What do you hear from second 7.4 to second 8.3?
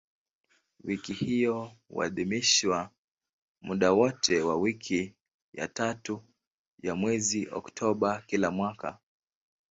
Oktoba